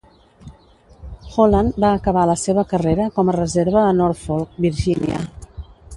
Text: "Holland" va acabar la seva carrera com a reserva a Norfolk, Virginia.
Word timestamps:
"Holland" 1.33 1.77
va 1.83 1.91
acabar 1.99 2.23
la 2.31 2.37
seva 2.45 2.65
carrera 2.71 3.07
com 3.19 3.29
a 3.29 3.35
reserva 3.41 3.85
a 3.91 3.95
Norfolk, 3.99 4.59
Virginia. 4.67 5.21